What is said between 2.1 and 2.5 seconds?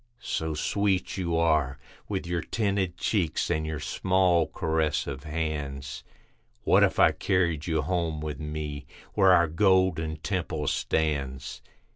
your